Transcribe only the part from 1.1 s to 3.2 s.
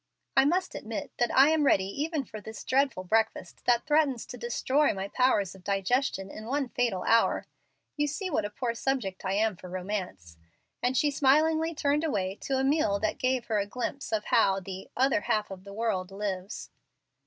that I am ready even for this dreadful